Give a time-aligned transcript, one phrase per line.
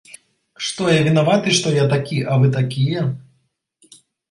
[0.67, 3.07] Што я вінаваты, што я такі, а вы такія?